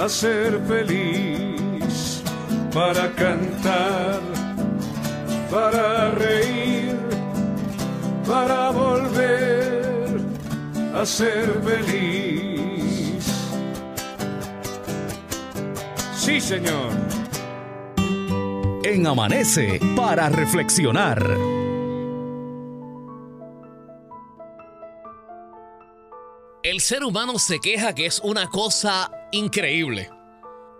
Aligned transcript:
a 0.00 0.08
ser 0.08 0.58
feliz, 0.66 2.22
para 2.72 3.12
cantar, 3.12 4.20
para 5.50 6.10
reír, 6.12 6.96
para 8.26 8.70
volver 8.70 10.20
a 10.94 11.04
ser 11.04 11.52
feliz. 11.62 13.26
Sí, 16.16 16.40
Señor. 16.40 16.92
En 18.82 19.06
Amanece 19.06 19.78
para 19.94 20.30
reflexionar. 20.30 21.59
El 26.70 26.80
ser 26.80 27.02
humano 27.02 27.40
se 27.40 27.58
queja 27.58 27.96
que 27.96 28.06
es 28.06 28.20
una 28.20 28.46
cosa 28.46 29.10
increíble. 29.32 30.08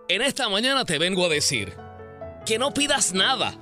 En 0.09 0.23
esta 0.23 0.49
mañana 0.49 0.85
te 0.85 1.01
vengo 1.01 1.27
a 1.27 1.29
decir 1.29 1.77
que 2.47 2.61
no 2.61 2.73
pidas 2.73 3.13
nada, 3.13 3.59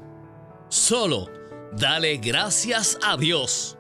solo 0.68 1.30
dale 1.72 2.18
gracias 2.18 2.98
a 3.02 3.16
Dios. 3.16 3.78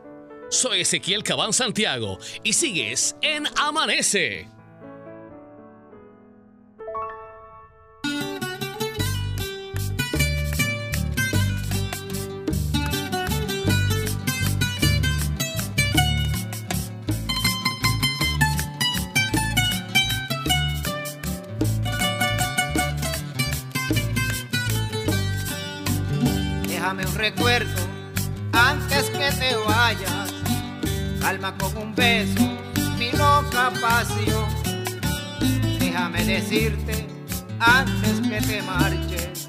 Soy 0.48 0.80
Ezequiel 0.80 1.24
Cabán 1.24 1.52
Santiago 1.52 2.16
y 2.42 2.54
sigues 2.54 3.16
en 3.20 3.46
Amanece. 3.58 4.48
Recuerdo 27.30 27.82
antes 28.52 29.10
que 29.10 29.30
te 29.32 29.54
vayas. 29.66 30.32
Calma 31.20 31.54
con 31.58 31.76
un 31.76 31.94
beso 31.94 32.40
mi 32.98 33.10
loca 33.12 33.70
pasión. 33.82 34.48
Déjame 35.78 36.24
decirte 36.24 37.06
antes 37.58 38.14
que 38.26 38.40
te 38.40 38.62
marches 38.62 39.48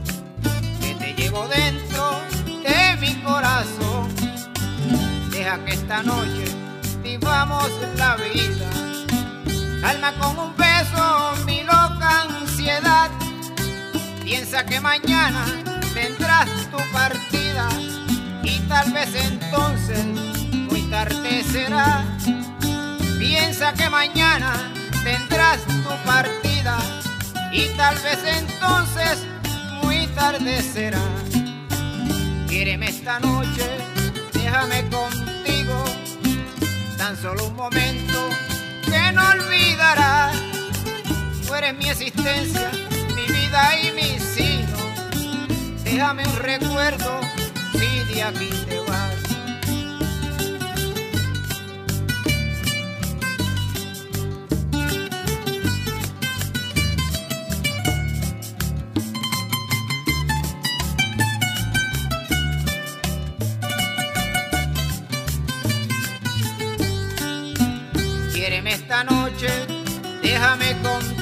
que 0.81 0.93
te 0.95 1.13
llevo 1.13 1.47
dentro 1.47 2.19
de 2.67 2.97
mi 2.99 3.13
corazón. 3.23 4.09
Deja 5.31 5.63
que 5.63 5.71
esta 5.71 6.03
noche 6.03 6.45
vivamos 7.01 7.69
la 7.95 8.17
vida. 8.17 8.69
Calma 9.79 10.11
con 10.19 10.37
un 10.37 10.53
beso 10.57 11.33
mi 11.45 11.63
loca 11.63 12.23
ansiedad. 12.23 13.09
Piensa 14.25 14.65
que 14.65 14.81
mañana 14.81 15.45
tendrás 15.93 16.49
tu 16.71 16.77
partida 16.91 17.38
y 18.43 18.59
tal 18.67 18.91
vez 18.91 19.09
entonces 19.15 20.05
muy 20.69 20.81
tarde 20.83 21.43
será. 21.43 22.05
Piensa 23.17 23.73
que 23.73 23.89
mañana 23.89 24.53
tendrás 25.03 25.59
tu 25.65 26.05
partida 26.05 26.77
y 27.51 27.67
tal 27.75 27.95
vez 27.99 28.19
entonces 28.25 29.19
muy 29.83 30.07
tarde 30.07 30.61
será. 30.61 31.01
Quiéreme 32.47 32.89
esta 32.89 33.19
noche, 33.19 33.67
déjame 34.33 34.87
contigo, 34.89 35.83
tan 36.97 37.15
solo 37.17 37.47
un 37.47 37.55
momento 37.55 38.29
que 38.85 39.11
no 39.11 39.23
olvidarás. 39.29 40.35
Tú 41.45 41.55
eres 41.55 41.75
mi 41.77 41.89
existencia, 41.89 42.71
mi 43.15 43.25
vida 43.33 43.79
y 43.81 43.91
mi 43.91 44.19
sino 44.19 44.79
déjame 45.83 46.25
un 46.27 46.35
recuerdo 46.37 47.19
si. 47.79 48.59
Quiéreme 68.33 68.73
esta 68.73 69.03
noche, 69.03 69.49
déjame 70.21 70.75
contigo, 70.81 71.18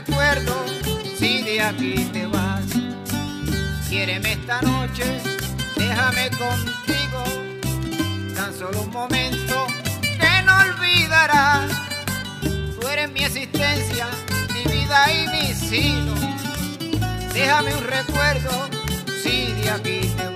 recuerdo 0.00 0.54
si 1.18 1.42
de 1.42 1.60
aquí 1.60 1.94
te 2.12 2.26
vas. 2.26 2.64
Quiéreme 3.88 4.32
esta 4.32 4.62
noche, 4.62 5.04
déjame 5.76 6.30
contigo, 6.30 7.22
tan 8.34 8.54
solo 8.54 8.82
un 8.82 8.90
momento 8.90 9.66
que 10.00 10.42
no 10.46 10.52
olvidarás. 10.68 11.70
Tú 12.42 12.88
eres 12.88 13.10
mi 13.12 13.24
existencia, 13.24 14.06
mi 14.54 14.62
vida 14.72 15.12
y 15.12 15.28
mi 15.28 15.54
sino. 15.54 16.14
Déjame 17.34 17.74
un 17.74 17.84
recuerdo 17.84 18.68
si 19.22 19.52
de 19.52 19.70
aquí 19.70 20.00
te 20.16 20.24
vas. 20.24 20.29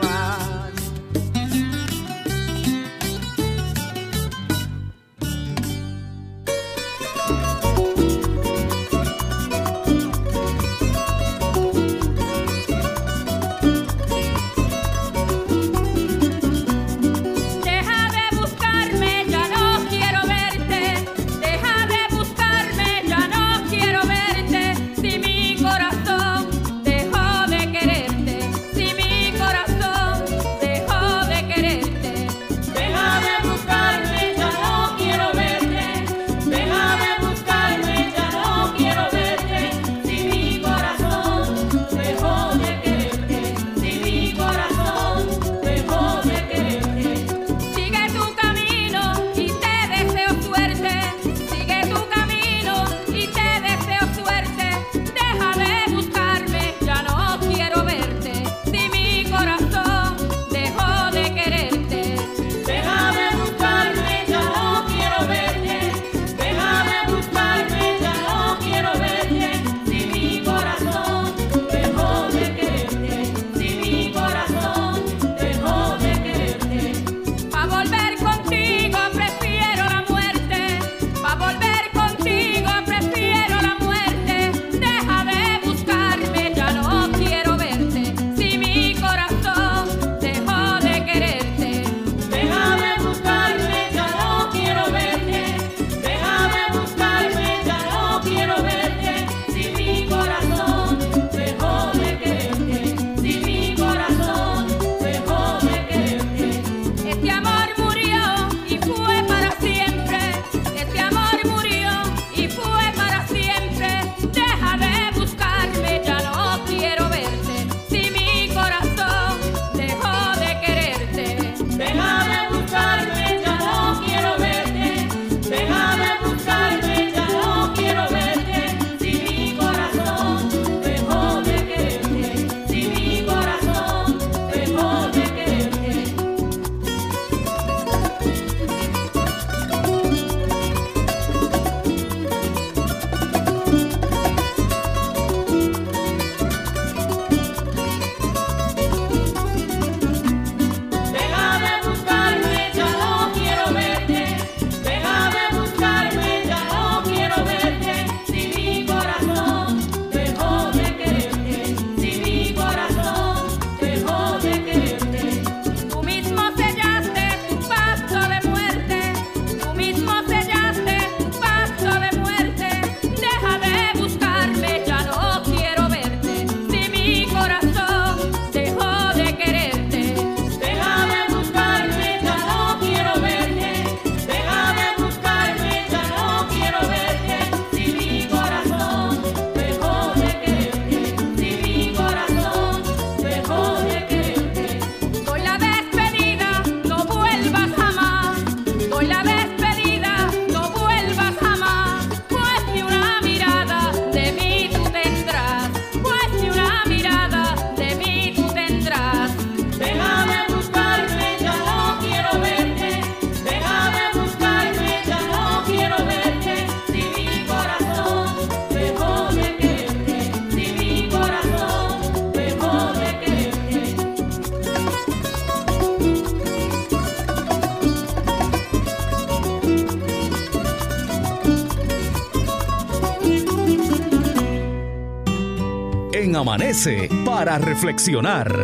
Amanece 236.45 237.09
para 237.25 237.57
reflexionar. 237.57 238.55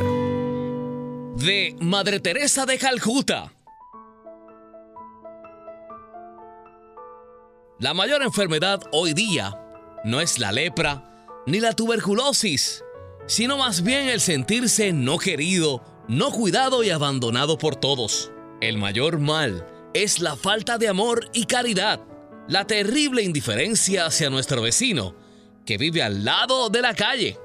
De 1.37 1.75
Madre 1.81 2.21
Teresa 2.21 2.67
de 2.67 2.77
Calcuta. 2.77 3.55
La 7.79 7.95
mayor 7.95 8.23
enfermedad 8.23 8.83
hoy 8.93 9.15
día 9.15 9.59
no 10.05 10.21
es 10.21 10.39
la 10.39 10.53
lepra 10.53 11.43
ni 11.47 11.59
la 11.59 11.73
tuberculosis, 11.73 12.85
sino 13.27 13.57
más 13.57 13.83
bien 13.83 14.11
el 14.11 14.21
sentirse 14.21 14.93
no 14.93 15.17
querido, 15.17 15.83
no 16.07 16.33
cuidado 16.33 16.85
y 16.85 16.91
abandonado 16.91 17.57
por 17.57 17.77
todos. 17.77 18.31
El 18.61 18.77
mayor 18.77 19.21
mal 19.21 19.67
es 19.95 20.21
la 20.21 20.37
falta 20.37 20.77
de 20.77 20.89
amor 20.89 21.31
y 21.33 21.47
caridad, 21.47 22.01
la 22.47 22.67
terrible 22.67 23.23
indiferencia 23.23 24.05
hacia 24.05 24.29
nuestro 24.29 24.61
vecino, 24.61 25.15
que 25.65 25.79
vive 25.79 26.03
al 26.03 26.27
lado 26.27 26.69
de 26.69 26.83
la 26.83 26.93
calle, 26.93 27.39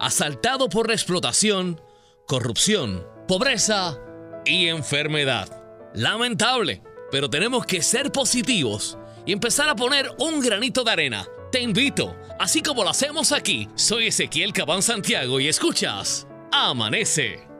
asaltado 0.00 0.68
por 0.68 0.88
la 0.88 0.94
explotación, 0.94 1.80
corrupción, 2.26 3.06
pobreza 3.28 3.98
y 4.44 4.66
enfermedad. 4.66 5.62
Lamentable, 5.94 6.82
pero 7.12 7.28
tenemos 7.28 7.66
que 7.66 7.82
ser 7.82 8.10
positivos 8.10 8.98
y 9.26 9.32
empezar 9.32 9.68
a 9.68 9.76
poner 9.76 10.10
un 10.18 10.40
granito 10.40 10.82
de 10.82 10.90
arena. 10.90 11.28
Te 11.52 11.60
invito, 11.60 12.16
así 12.38 12.62
como 12.62 12.82
lo 12.82 12.90
hacemos 12.90 13.32
aquí, 13.32 13.68
soy 13.74 14.06
Ezequiel 14.06 14.52
Cabán 14.52 14.82
Santiago 14.82 15.38
y 15.38 15.48
escuchas 15.48 16.26
Amanece. 16.50 17.50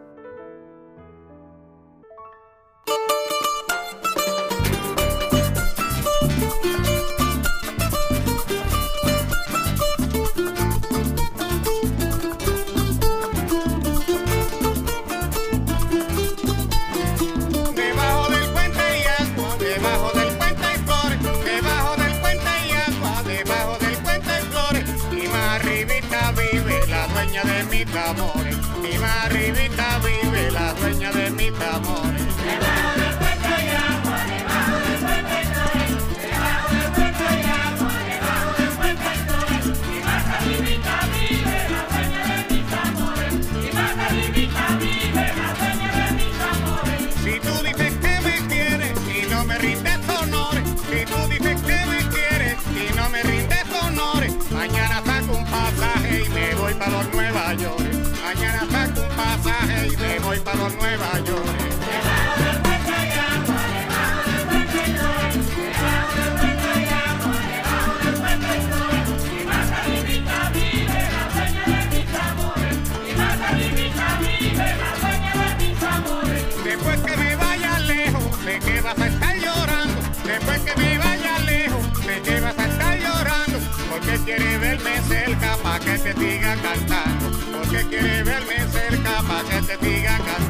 Después 80.30 80.60
que 80.60 80.76
me 80.76 80.96
vaya 80.98 81.38
lejos, 81.40 82.06
me 82.06 82.20
llevas 82.20 82.56
a 82.56 82.66
estar 82.66 82.98
llorando. 82.98 83.58
Porque 83.90 84.16
quiere 84.24 84.58
verme 84.58 85.00
cerca 85.08 85.56
para 85.56 85.80
que 85.80 85.98
te 85.98 86.12
siga 86.14 86.56
cantando. 86.62 87.30
Porque 87.58 87.84
quiere 87.88 88.22
verme 88.22 88.58
cerca 88.70 89.22
para 89.26 89.48
que 89.48 89.62
te 89.66 89.76
siga 89.84 90.16
cantando. 90.18 90.49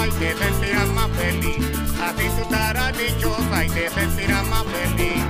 dichosa 0.00 0.06
y 0.06 0.10
te 0.12 0.36
sentirás 0.36 0.88
más 0.88 1.10
feliz. 1.10 1.66
Así 2.02 2.28
tú 2.28 2.42
estarás 2.42 2.98
dichosa 2.98 3.64
y 3.64 3.68
te 3.68 3.90
sentirás 3.90 4.46
más 4.46 4.64
feliz. 4.64 5.24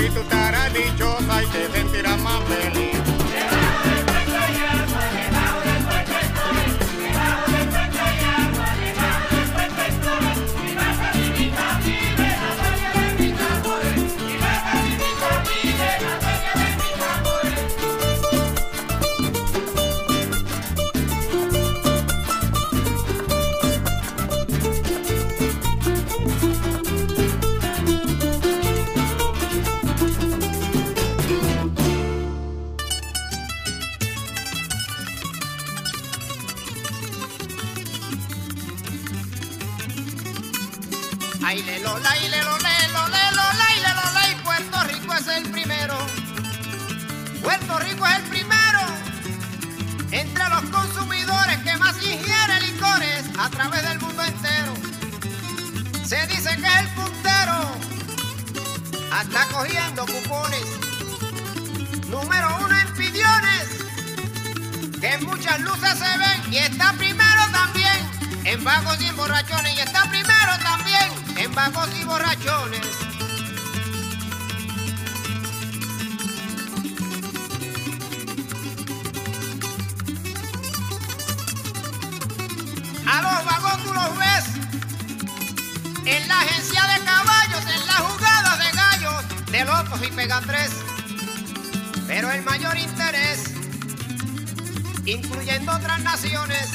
Si 0.00 0.08
tú 0.08 0.20
estarás 0.20 0.72
dichosa 0.72 1.42
y 1.42 1.46
te 1.48 1.70
sentirás 1.72 2.18
más 2.22 2.42
feliz. 2.44 2.99
Hasta 59.20 59.44
cogiendo 59.48 60.06
cupones. 60.06 60.64
Número 62.08 62.56
uno 62.64 62.74
en 62.78 62.94
pidiones, 62.94 63.66
que 64.98 65.18
muchas 65.18 65.60
luces 65.60 65.98
se 65.98 66.18
ven. 66.18 66.52
Y 66.52 66.56
está 66.56 66.94
primero 66.94 67.42
también. 67.52 67.98
En 68.44 68.64
vagos 68.64 68.98
y 69.02 69.06
en 69.06 69.16
borrachones. 69.16 69.76
Y 69.76 69.80
está 69.80 70.04
primero 70.08 70.52
también. 70.62 71.36
En 71.36 71.54
vagos 71.54 71.88
y 72.00 72.04
borrachones. 72.04 72.86
A 83.06 83.22
los 83.22 83.44
vagos 83.44 83.84
tú 83.84 83.92
los 83.92 84.18
ves. 84.18 84.44
En 86.06 86.26
la 86.26 86.40
agencia 86.40 86.82
de 86.86 87.04
y 89.98 90.10
pega 90.12 90.40
tres. 90.46 90.70
Pero 92.06 92.30
el 92.30 92.42
mayor 92.42 92.76
interés, 92.78 93.44
incluyendo 95.04 95.72
otras 95.72 96.00
naciones, 96.00 96.70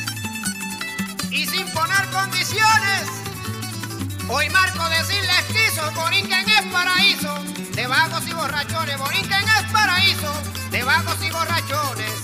y 1.31 1.45
sin 1.45 1.67
poner 1.71 2.05
condiciones. 2.11 3.03
Hoy 4.29 4.49
Marco 4.49 4.87
decirles 4.89 5.43
quiso, 5.47 5.91
Borinquen 5.91 6.47
es 6.49 6.61
paraíso, 6.71 7.43
de 7.73 7.87
vagos 7.87 8.27
y 8.27 8.33
borrachones, 8.33 8.97
Borinquen 8.97 9.43
es 9.43 9.71
paraíso, 9.71 10.33
de 10.71 10.83
vagos 10.83 11.17
y 11.21 11.31
borrachones. 11.31 12.14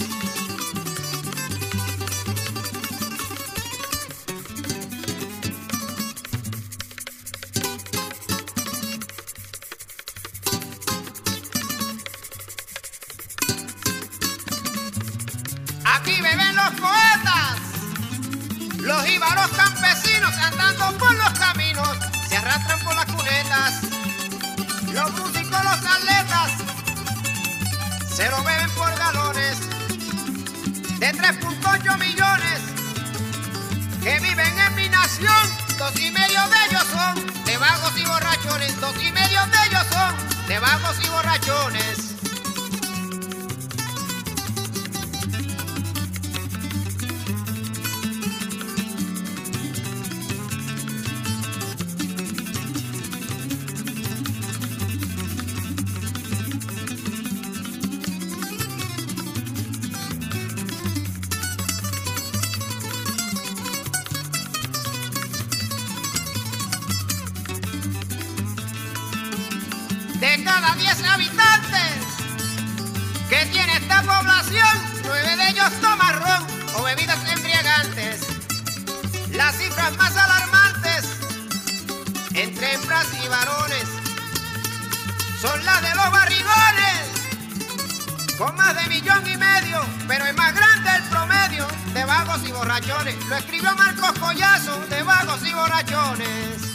Y 89.27 89.37
medio, 89.37 89.79
pero 90.07 90.25
es 90.25 90.35
más 90.35 90.55
grande 90.55 90.89
el 90.95 91.03
promedio 91.09 91.67
de 91.93 92.05
vagos 92.05 92.47
y 92.47 92.51
borrachones. 92.51 93.15
Lo 93.27 93.35
escribió 93.35 93.75
Marcos 93.75 94.19
Collazo 94.19 94.79
de 94.87 95.03
vagos 95.03 95.45
y 95.45 95.53
borrachones. 95.53 96.71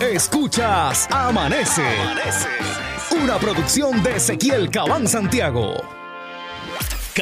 Escuchas 0.00 1.08
Amanece. 1.10 1.82
Una 3.22 3.38
producción 3.38 4.02
de 4.02 4.16
Ezequiel 4.16 4.70
Cabán 4.70 5.08
Santiago. 5.08 5.95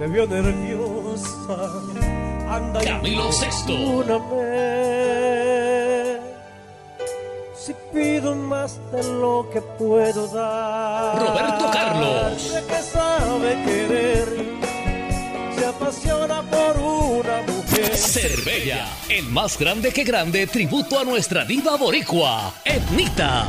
Te 0.00 0.06
vio 0.06 0.26
nerviosa. 0.26 1.58
Anda 2.48 2.82
y 2.82 2.86
Camilo 2.86 3.30
Sesto. 3.30 4.02
perdóname. 4.06 4.30
Si 7.54 7.74
pido 7.92 8.34
más 8.34 8.80
de 8.92 9.02
lo 9.04 9.46
que 9.52 9.60
puedo 9.60 10.26
dar. 10.28 11.18
Roberto 11.18 11.70
Carlos. 11.70 12.50
De 12.50 12.64
que 12.64 12.82
sabe 12.82 13.62
querer, 13.66 14.28
se 15.54 15.66
apasiona 15.66 16.42
por 16.44 16.78
una 16.78 17.42
mujer. 17.42 17.94
Cervella, 17.94 18.88
el 19.10 19.26
más 19.26 19.58
grande 19.58 19.92
que 19.92 20.04
grande 20.04 20.46
tributo 20.46 20.98
a 20.98 21.04
nuestra 21.04 21.44
diva 21.44 21.76
boricua, 21.76 22.54
Etnita. 22.64 23.48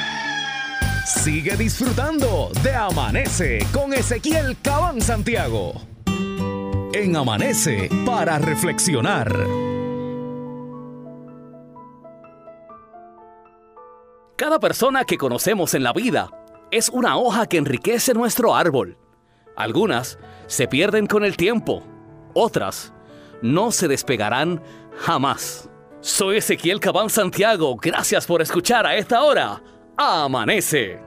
Sigue 1.05 1.57
disfrutando 1.57 2.51
de 2.61 2.75
Amanece 2.75 3.65
con 3.73 3.91
Ezequiel 3.91 4.55
Cabán 4.61 5.01
Santiago. 5.01 5.73
en 6.93 7.15
Amanece 7.15 7.89
para 8.05 8.37
reflexionar. 8.37 9.33
Cada 14.35 14.59
persona 14.59 15.03
que 15.05 15.17
conocemos 15.17 15.73
en 15.73 15.83
la 15.83 15.93
vida 15.93 16.29
es 16.69 16.89
una 16.89 17.17
hoja 17.17 17.47
que 17.47 17.57
enriquece 17.57 18.13
nuestro 18.13 18.55
árbol. 18.55 18.97
Algunas 19.55 20.19
se 20.45 20.67
pierden 20.67 21.07
con 21.07 21.23
el 21.23 21.35
tiempo, 21.35 21.83
otras 22.35 22.93
no 23.41 23.71
se 23.71 23.87
despegarán 23.87 24.61
jamás. 24.97 25.67
Soy 26.01 26.37
Ezequiel 26.37 26.79
Cabán 26.79 27.09
Santiago, 27.09 27.75
gracias 27.75 28.27
por 28.27 28.41
escuchar 28.41 28.85
a 28.85 28.95
esta 28.95 29.23
hora. 29.23 29.63
Amanece. 29.97 30.99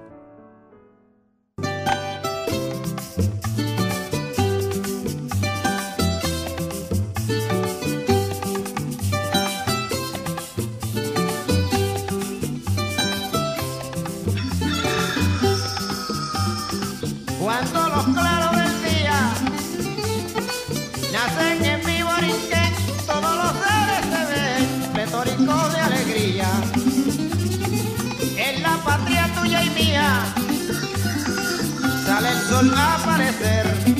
Sol 32.55 32.73
aparecer. 32.73 33.94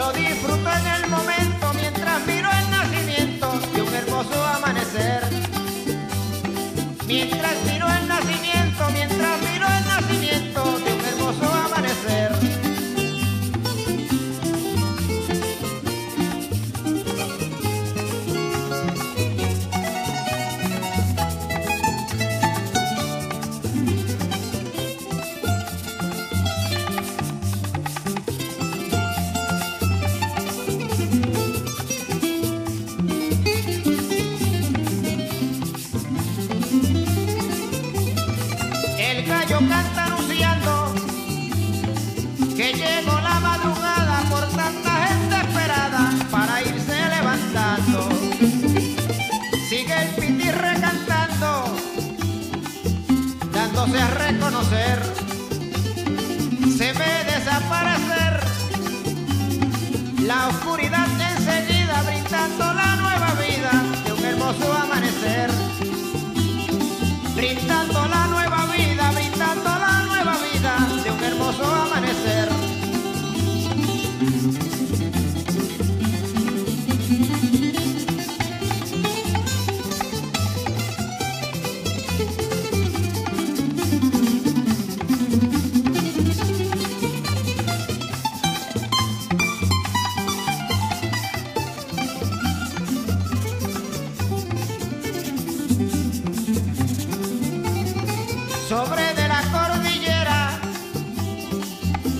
Lo 0.00 0.12
disfruto 0.12 0.70
en 0.80 0.86
el 0.86 1.10
momento 1.10 1.74
mientras 1.74 2.26
miro 2.26 2.48
el 2.50 2.70
nacimiento 2.70 3.52
de 3.74 3.82
un 3.82 3.94
hermoso 3.94 4.46
amanecer. 4.46 5.49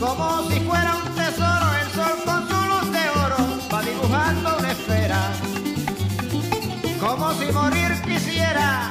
Como 0.01 0.49
si 0.49 0.59
fuera 0.61 0.97
un 0.97 1.15
tesoro, 1.15 1.67
el 1.83 1.91
sol 1.93 2.17
con 2.25 2.49
su 2.49 2.55
luz 2.55 2.91
de 2.91 3.11
oro 3.11 3.37
va 3.73 3.83
dibujando 3.83 4.57
una 4.59 4.73
esfera, 4.73 5.21
como 6.99 7.33
si 7.35 7.53
morir 7.53 7.93
quisiera, 8.03 8.91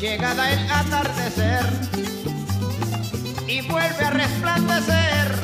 llegada 0.00 0.50
el 0.50 0.70
atardecer, 0.70 1.66
y 3.46 3.60
vuelve 3.68 4.04
a 4.04 4.10
resplandecer. 4.10 5.42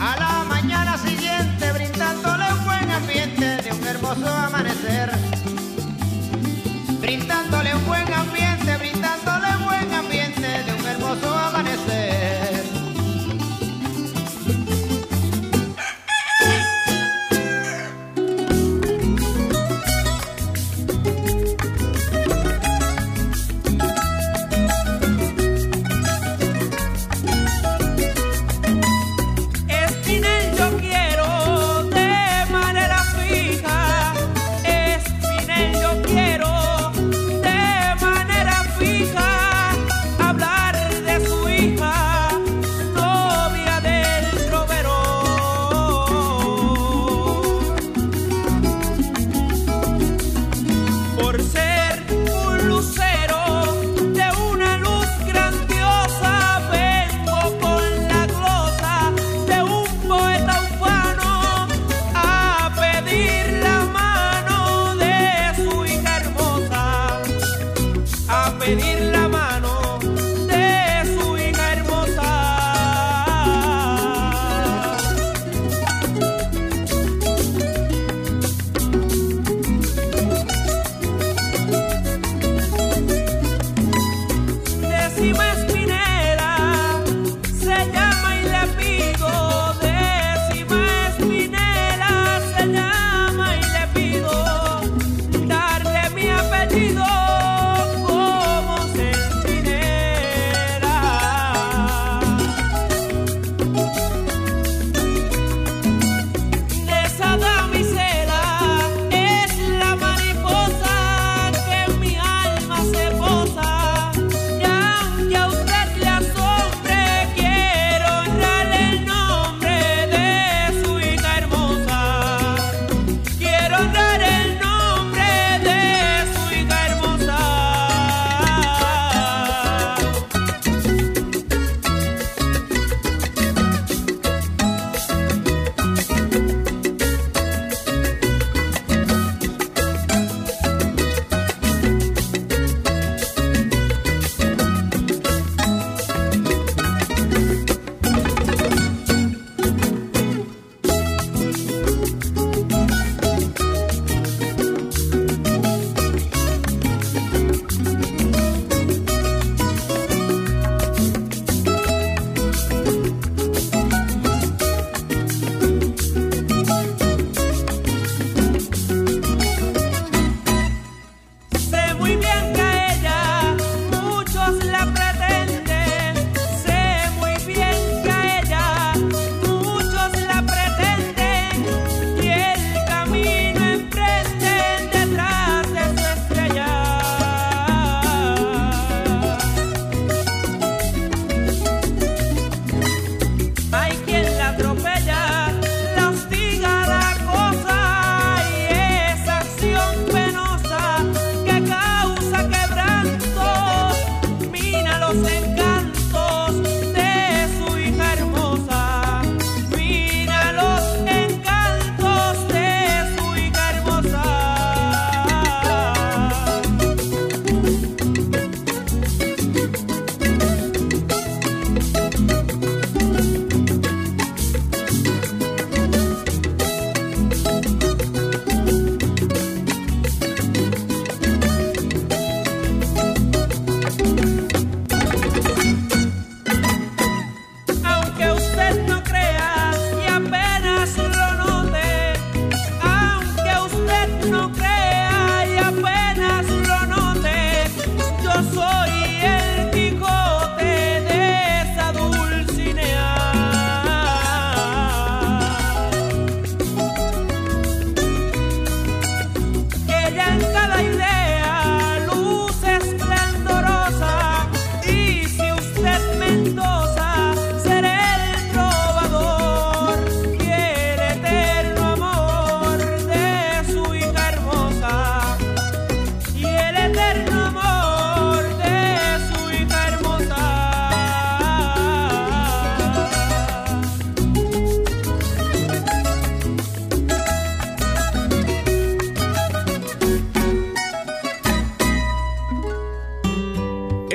A 0.00 0.16
la 0.16 0.44
mañana 0.48 0.98
siguiente, 0.98 1.72
brindándole 1.72 2.52
un 2.52 2.64
buen 2.64 2.90
ambiente 2.90 3.62
de 3.62 3.72
un 3.72 3.86
hermoso 3.86 4.26
amanecer. 4.26 5.10
Brindándole 7.00 7.74
un 7.76 7.86
buen 7.86 8.12
ambiente, 8.12 8.76
brindándole 8.78 9.56
un 9.56 9.64
buen 9.64 9.94
ambiente 9.94 10.48
de 10.64 10.72
un 10.72 10.86
hermoso 10.86 11.34
amanecer. 11.38 11.69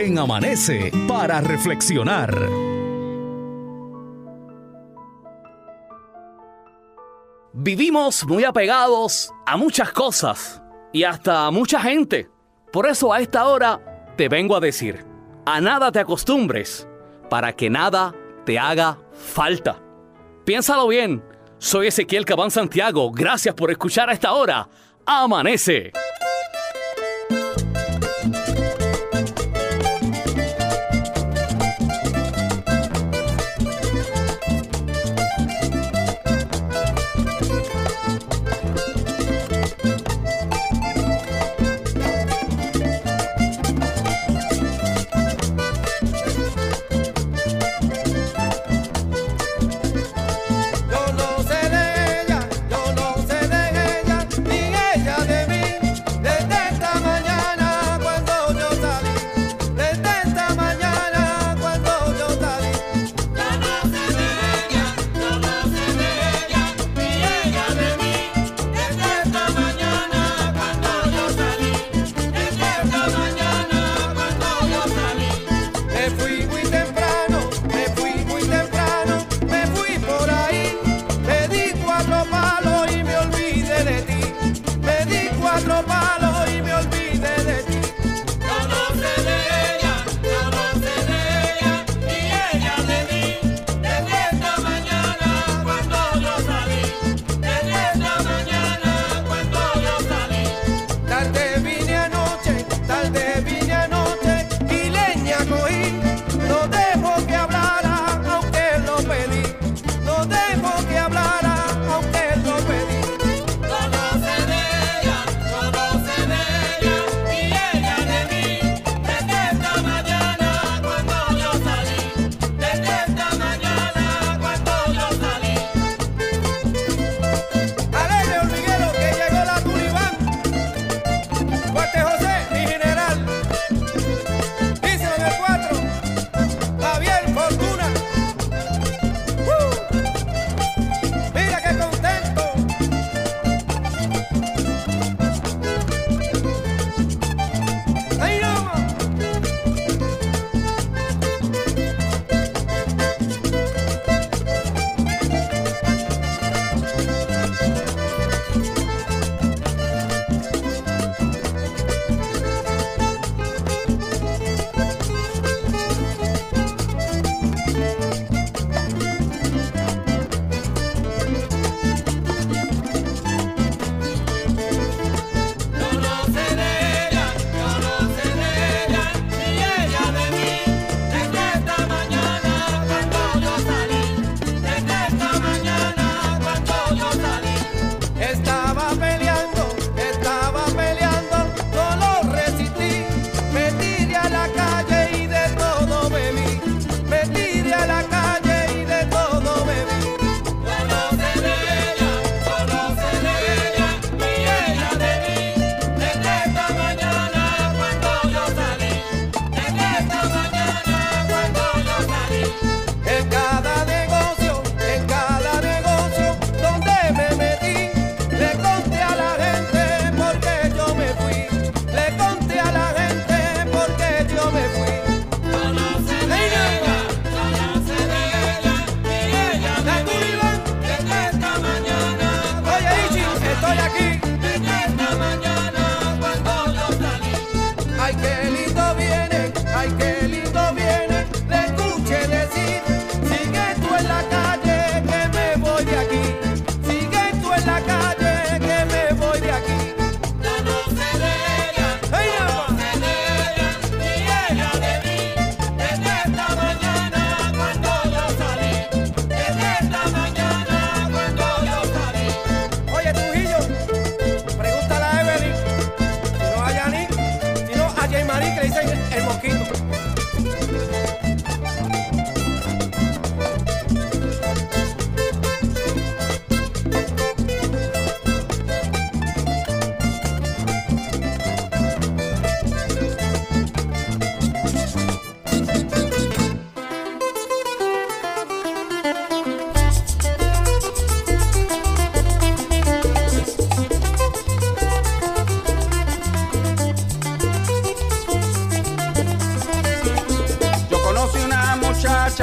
en 0.05 0.19
Amanece 0.19 0.91
para 1.07 1.41
reflexionar. 1.41 2.31
Vivimos 7.53 8.25
muy 8.27 8.43
apegados 8.43 9.31
a 9.47 9.57
muchas 9.57 9.91
cosas 9.91 10.61
y 10.93 11.03
hasta 11.03 11.47
a 11.47 11.51
mucha 11.51 11.79
gente. 11.79 12.29
Por 12.71 12.87
eso 12.87 13.11
a 13.11 13.19
esta 13.19 13.47
hora 13.47 14.13
te 14.15 14.29
vengo 14.29 14.55
a 14.55 14.59
decir, 14.59 15.03
a 15.45 15.59
nada 15.59 15.91
te 15.91 15.99
acostumbres 15.99 16.87
para 17.27 17.53
que 17.53 17.71
nada 17.71 18.13
te 18.45 18.59
haga 18.59 18.99
falta. 19.11 19.81
Piénsalo 20.45 20.87
bien, 20.87 21.23
soy 21.57 21.87
Ezequiel 21.87 22.25
Cabán 22.25 22.51
Santiago, 22.51 23.11
gracias 23.11 23.55
por 23.55 23.71
escuchar 23.71 24.11
a 24.11 24.13
esta 24.13 24.33
hora. 24.33 24.69
Amanece. 25.03 25.91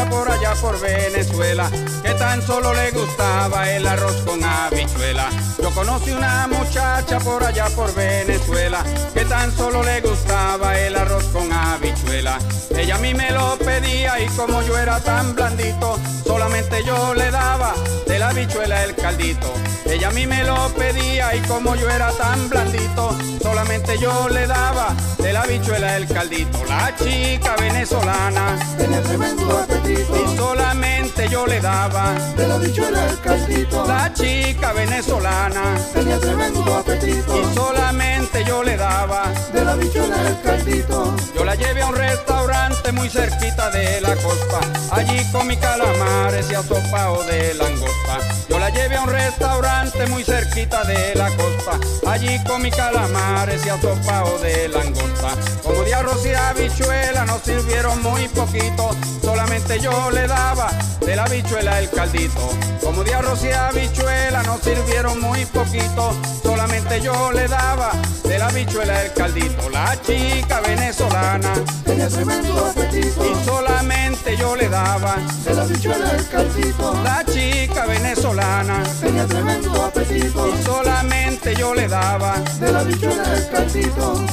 Por 0.08 0.30
allá 0.30 0.54
por 0.54 0.80
Venezuela 0.80 1.70
que 2.02 2.14
tan 2.14 2.42
solo 2.42 2.72
le 2.74 2.90
gustaba 2.90 3.70
el 3.70 3.86
arroz 3.86 4.16
con 4.24 4.42
habichuela. 4.42 5.28
Yo 5.60 5.70
conocí 5.70 6.10
una 6.10 6.46
muchacha 6.48 7.18
por 7.20 7.42
allá 7.44 7.66
por 7.70 7.94
Venezuela 7.94 8.84
que 9.14 9.24
tan 9.24 9.54
solo 9.56 9.82
le 9.82 10.00
gustaba 10.00 10.78
el 10.78 10.96
arroz 10.96 11.24
con 11.32 11.52
habichuela. 11.52 12.38
Ella 12.76 12.96
a 12.96 12.98
mí 12.98 13.14
me 13.14 13.30
lo 13.30 13.56
pedía 13.58 14.20
y 14.20 14.26
como 14.28 14.62
yo 14.62 14.78
era 14.78 15.00
tan 15.00 15.34
blandito, 15.34 15.98
solamente 16.24 16.82
yo 16.84 17.14
le 17.14 17.30
daba 17.30 17.74
de 18.06 18.18
la 18.18 18.30
habichuela 18.30 18.84
el 18.84 18.94
caldito. 18.94 19.52
Ella 19.84 20.08
a 20.08 20.12
mí 20.12 20.26
me 20.26 20.42
lo 20.44 20.68
pedía 20.70 21.34
y 21.34 21.40
como 21.40 21.74
yo 21.76 21.88
era 21.90 22.10
tan 22.12 22.48
blandito, 22.48 23.16
solamente 23.42 23.98
yo 23.98 24.28
le 24.28 24.46
daba 24.46 24.94
de 25.18 25.32
la 25.32 25.42
habichuela 25.42 25.96
el 25.96 26.06
caldito. 26.08 26.64
La 26.64 26.94
chica 26.96 27.56
venezolana 27.56 28.56
y 29.92 30.36
solamente 30.36 31.28
yo 31.28 31.46
le 31.46 31.60
daba 31.60 32.14
de 32.36 32.48
la 32.48 32.58
bichuela 32.58 33.06
el 33.08 33.20
caldito. 33.20 33.86
la 33.86 34.12
chica 34.12 34.72
venezolana 34.72 35.76
Tenía 35.92 36.18
tremendo 36.18 36.74
apetito, 36.74 37.40
y 37.40 37.54
solamente 37.54 38.44
yo 38.44 38.62
le 38.62 38.76
daba 38.76 39.24
de 39.52 39.64
la 39.64 39.74
bichuela 39.76 40.28
el 40.28 40.40
caldito. 40.40 41.14
yo 41.34 41.44
la 41.44 41.54
llevé 41.54 41.82
a 41.82 41.86
un 41.86 41.96
restaurante 41.96 42.92
muy 42.92 43.08
cerquita 43.08 43.70
de 43.70 44.00
la 44.00 44.16
costa. 44.16 44.60
Allí 44.90 45.24
comí 45.32 45.56
calamares 45.56 46.50
y 46.50 46.54
asopao 46.54 47.22
de 47.24 47.54
langosta. 47.54 48.18
Yo 48.48 48.58
la 48.58 48.70
llevé 48.70 48.96
a 48.96 49.02
un 49.02 49.08
restaurante 49.08 50.06
muy 50.06 50.24
cerquita 50.24 50.84
de 50.84 51.14
la 51.14 51.28
costa. 51.30 51.78
Allí 52.06 52.38
comí 52.44 52.70
calamares 52.70 53.64
y 53.64 53.68
asopao 53.68 54.38
de 54.38 54.68
langosta. 54.68 55.30
Como 55.62 55.82
de 55.82 55.94
arroz 55.94 56.24
y 56.26 56.34
habichuela 56.34 57.24
nos 57.24 57.42
sirvieron 57.42 58.02
muy 58.02 58.28
poquito. 58.28 58.90
Solamente 59.22 59.78
yo 59.82 60.10
le 60.12 60.28
daba 60.28 60.70
de 61.00 61.16
la 61.16 61.24
habichuela 61.24 61.80
el 61.80 61.90
caldito 61.90 62.50
como 62.80 63.02
de 63.02 63.14
arroz 63.14 63.42
y 63.44 63.50
habichuela 63.50 64.42
nos 64.44 64.60
sirvieron 64.60 65.20
muy 65.20 65.44
poquito 65.46 66.14
solamente 66.42 67.00
yo 67.00 67.32
le 67.32 67.48
daba 67.48 67.90
de 68.22 68.38
la 68.38 68.46
habichuela 68.46 69.02
el 69.02 69.12
caldito 69.12 69.68
la 69.70 70.00
chica 70.00 70.60
venezolana 70.60 71.52
Tenía 71.84 72.08
tremendo 72.08 72.66
apetito, 72.66 73.24
y 73.26 73.44
solamente 73.44 74.36
yo 74.36 74.54
le 74.54 74.68
daba 74.68 75.16
de 75.44 75.54
la 75.54 75.64
bichuela 75.64 76.10
el 76.12 76.28
caldito. 76.28 77.02
la 77.02 77.24
chica 77.24 77.86
venezolana 77.86 78.82
Tenía 79.00 79.26
tremendo 79.26 79.84
apetito, 79.84 80.48
y 80.48 80.62
solamente 80.62 81.54
yo 81.56 81.74
le 81.74 81.88
daba 81.88 82.38
de 82.60 82.72
la 82.72 82.82
bichuela 82.84 83.24
el 83.34 83.50
caldito. 83.50 84.24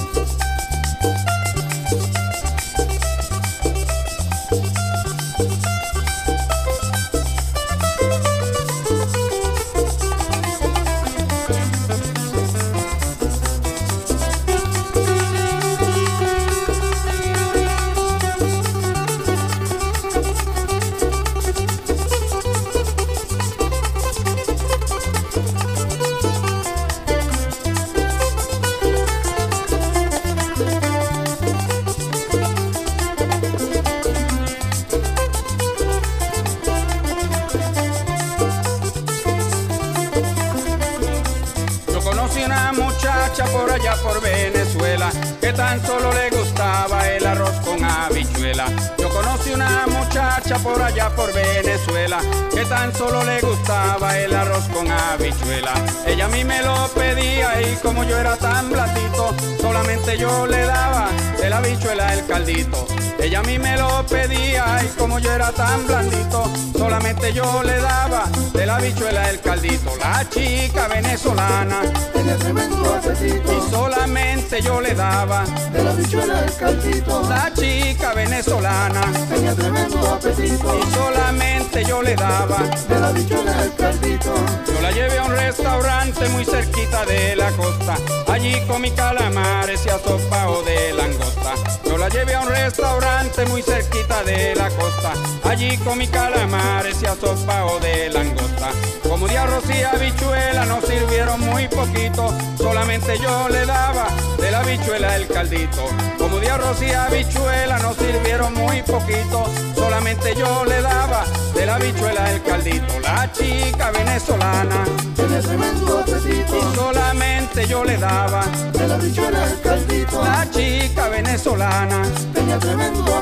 Como 57.99 58.09
yo 58.09 58.17
era 58.17 58.37
tan 58.37 58.69
blandito, 58.69 59.35
solamente 59.59 60.17
yo 60.17 60.47
le 60.47 60.65
daba 60.65 61.09
de 61.37 61.49
la 61.49 61.57
habichuela 61.57 62.13
el 62.13 62.25
caldito. 62.25 62.87
Ella 63.19 63.39
a 63.39 63.43
mí 63.43 63.59
me 63.59 63.75
lo 63.75 64.05
pedía 64.07 64.81
y 64.85 64.87
como 64.97 65.19
yo 65.19 65.29
era 65.33 65.51
tan 65.51 65.85
blandito, 65.85 66.49
solamente 66.77 67.33
yo 67.33 67.61
le 67.61 67.77
daba 67.81 68.23
de 68.53 68.65
la 68.65 68.77
habichuela 68.77 69.29
el 69.29 69.41
caldito. 69.41 69.91
La 69.99 70.23
chica 70.29 70.87
venezolana 70.87 71.81
Tenía 72.13 72.37
tremendo 72.37 72.95
apetito, 72.95 73.51
y 73.51 73.69
solamente 73.69 74.61
yo 74.61 74.79
le 74.79 74.95
daba 74.95 75.43
de 75.73 75.83
la 75.83 75.91
bichuela 75.91 76.39
el 76.45 76.53
caldito. 76.55 77.21
la 77.27 77.51
chica 77.53 78.13
venezolana 78.13 79.01
Tenía 79.29 79.53
tremendo 79.55 80.07
apetito, 80.07 80.79
y 80.79 80.93
solamente 80.93 81.83
yo 81.83 82.01
le 82.01 82.15
daba 82.15 82.59
de 82.87 82.97
la 82.97 83.11
bichuela 83.11 83.61
el 83.61 83.75
caldito. 83.75 84.33
Yo 84.79 84.83
la 84.83 84.91
llevé 84.91 85.19
a 85.19 85.25
un 85.25 85.31
restaurante 85.31 86.29
muy 86.29 86.45
cerquita 86.45 87.05
de 87.05 87.35
la 87.35 87.51
costa 87.51 87.97
allí 88.31 88.55
comí 88.65 88.91
calamares 88.91 89.85
y 89.85 89.89
asopao 89.89 90.63
de 90.63 90.93
langosta. 90.93 91.53
Yo 91.85 91.97
la 91.97 92.07
llevé 92.07 92.35
a 92.35 92.41
un 92.41 92.47
restaurante 92.47 93.45
muy 93.47 93.61
cerquita 93.61 94.23
de 94.23 94.55
la 94.55 94.69
costa 94.69 95.13
allí 95.43 95.77
comí 95.79 96.07
calamares 96.07 97.01
y 97.01 97.05
asopao 97.07 97.79
de 97.79 98.09
langosta. 98.09 98.69
Como 99.03 99.27
de 99.27 99.37
arroz 99.37 99.63
y 99.69 99.83
habichuela 99.83 100.65
nos 100.65 100.85
sirvieron 100.85 101.41
muy 101.41 101.67
poquito 101.67 102.33
solamente 102.57 103.17
yo 103.19 103.49
le 103.49 103.65
daba 103.65 104.07
de 104.39 104.51
la 104.51 104.59
habichuela 104.59 105.15
el 105.15 105.27
caldito. 105.27 105.83
Como 106.17 106.39
de 106.39 106.49
arroz 106.49 106.81
y 106.81 106.91
habichuela 106.91 107.79
nos 107.79 107.97
sirvieron 107.97 108.53
muy 108.53 108.81
poquito 108.83 109.45
solamente 109.75 110.35
yo 110.35 110.63
le 110.65 110.81
daba 110.81 111.25
de 111.53 111.65
la 111.65 111.75
habichuela 111.75 112.31
el 112.31 112.41
caldito. 112.43 112.99
La 113.01 113.29
chica 113.33 113.91
venezolana 113.91 114.68
Tenía 115.15 115.41
tremendo 115.41 115.99
apetito, 115.99 116.57
y 116.57 116.75
solamente 116.75 117.67
yo 117.67 117.83
le 117.83 117.97
daba. 117.97 118.45
De 118.73 118.87
la 118.87 118.97
bichuela 118.97 119.45
el 119.45 119.61
caldito. 119.61 120.23
la 120.23 120.49
chica 120.51 121.09
venezolana. 121.09 122.01
Tenía 122.33 122.59
tremendo 122.59 123.15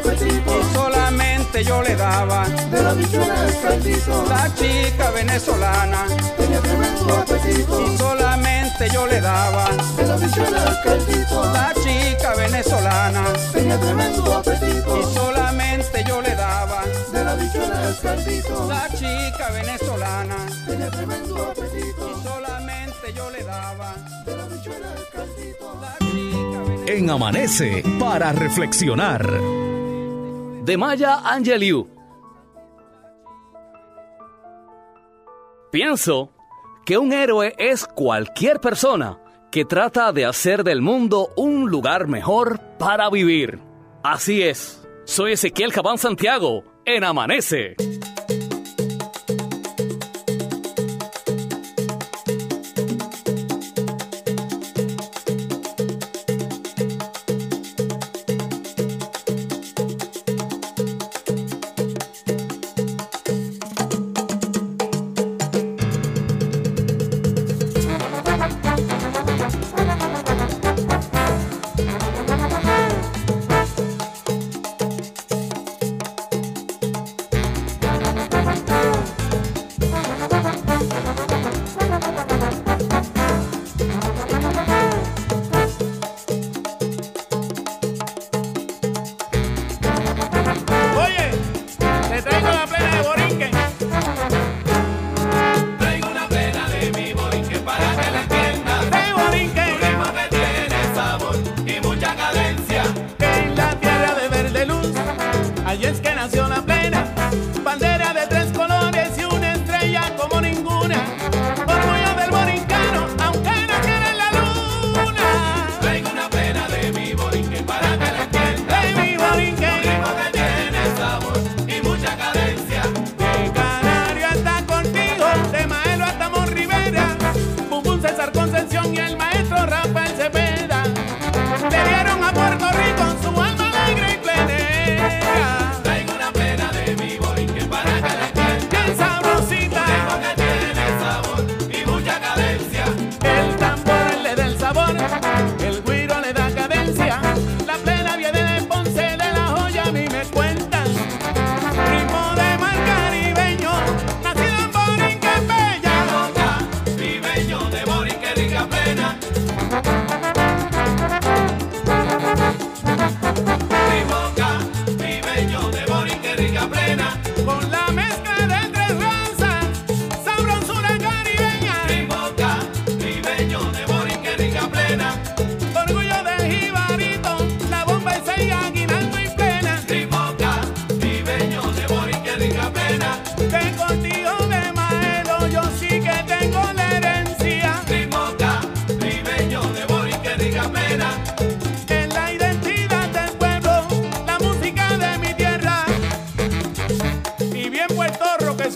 le 1.88 1.96
daba. 1.96 2.46
De 2.72 2.84
la 2.84 2.94
bichuela 2.94 3.48
el 3.48 3.62
caldito. 3.62 4.26
la 4.28 4.54
chica 4.56 5.12
venezolana. 5.12 6.06
Tenía 6.38 6.60
tremendo 6.60 7.16
apetito, 7.16 7.82
y 7.82 7.98
solamente 7.98 8.90
yo 8.94 9.08
le 9.08 9.22
daba. 9.22 9.70
De 9.96 10.06
la 10.06 10.16
bichuela 10.18 10.82
caldito. 10.84 11.54
la 11.54 11.74
chica 11.84 12.36
venezolana. 12.36 13.24
Tenía 13.54 13.80
tremendo 13.80 14.36
apetito, 14.36 15.00
y 15.00 15.04
solamente 15.14 16.04
yo 16.08 16.22
le 16.22 16.36
daba. 16.36 16.84
De 17.12 17.24
la 17.24 17.36
bichuela 17.36 17.96
caldito. 18.02 18.68
la 18.68 18.90
chica 18.90 19.50
venezolana. 19.54 20.36
Tenía 20.66 20.90
tremendo 20.90 21.52
apetito, 21.52 22.12
y 22.12 22.24
solamente 22.28 23.14
yo 23.16 23.30
le 23.32 23.44
daba. 23.44 23.96
De 24.26 24.38
la 24.38 24.46
bichuela 24.46 24.88
el 24.98 25.08
caldito. 25.14 25.80
la 25.82 25.98
chica 26.00 26.60
venezolana. 26.64 26.92
En 26.92 27.10
Amanece 27.10 27.84
para 28.00 28.32
reflexionar. 28.34 29.67
De 30.68 30.76
Maya 30.76 31.22
Angelou. 31.24 31.88
Pienso 35.72 36.34
que 36.86 36.98
un 36.98 37.14
héroe 37.14 37.56
es 37.58 37.86
cualquier 37.86 38.60
persona 38.60 39.18
que 39.50 39.64
trata 39.64 40.12
de 40.12 40.26
hacer 40.26 40.66
del 40.66 40.82
mundo 40.82 41.30
un 41.38 41.72
lugar 41.72 42.08
mejor 42.08 42.60
para 42.78 43.10
vivir. 43.10 43.62
Así 44.04 44.44
es, 44.44 44.86
soy 45.06 45.32
Ezequiel 45.32 45.72
Cabán 45.72 45.98
Santiago, 45.98 46.66
en 46.84 47.06
Amanece. 47.06 47.78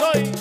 oi 0.02 0.41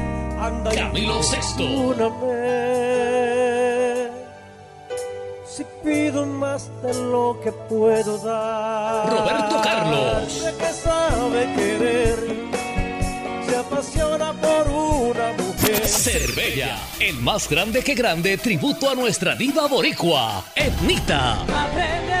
Anda 0.41 0.71
Camilo 0.71 1.21
Sexto. 1.21 1.63
Si 5.45 5.63
pido 5.83 6.25
más 6.25 6.67
de 6.81 6.93
lo 6.95 7.39
que 7.43 7.51
puedo 7.51 8.17
dar. 8.17 9.07
Roberto 9.07 9.61
Carlos. 9.61 10.43
que 10.57 10.73
sabe 10.73 11.53
querer. 11.53 12.17
Se 13.47 13.55
apasiona 13.55 14.33
por 14.33 14.67
una 14.67 15.33
mujer. 15.33 15.85
Cervella, 15.87 16.75
el 16.99 17.17
más 17.17 17.47
grande 17.47 17.83
que 17.83 17.93
grande 17.93 18.35
tributo 18.39 18.89
a 18.89 18.95
nuestra 18.95 19.35
diva 19.35 19.67
boricua, 19.67 20.43
Etnita. 20.55 21.43
Aprende 21.43 22.20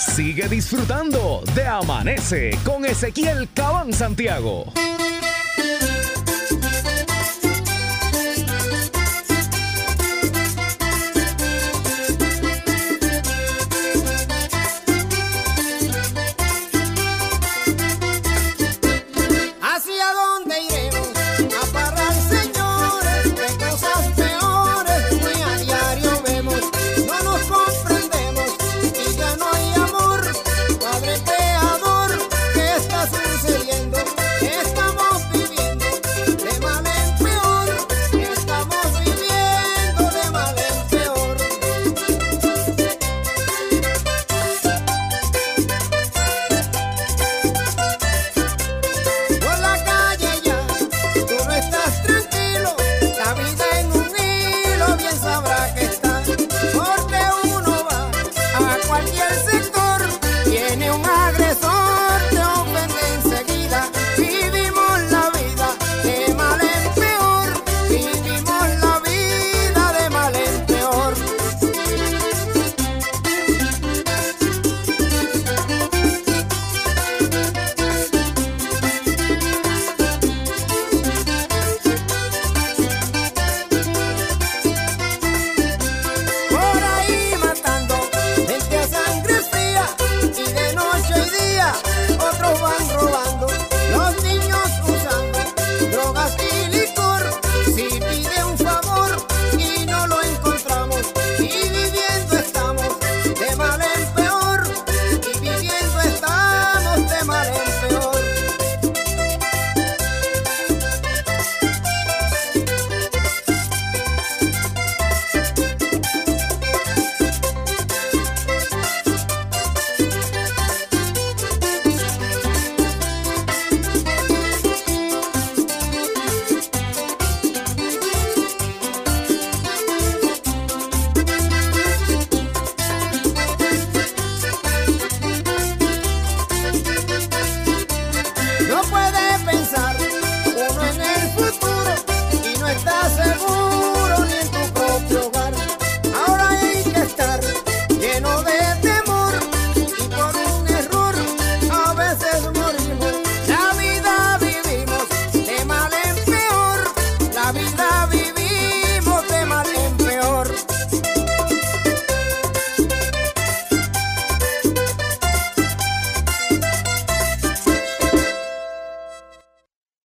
Sigue 0.00 0.48
disfrutando 0.48 1.42
de 1.54 1.66
Amanece 1.66 2.52
con 2.64 2.86
Ezequiel 2.86 3.50
Cabán 3.52 3.92
Santiago. 3.92 4.72